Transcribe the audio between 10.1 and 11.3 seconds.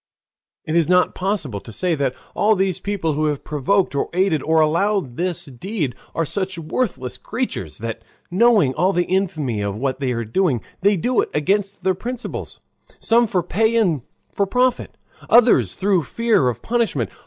are doing, they do it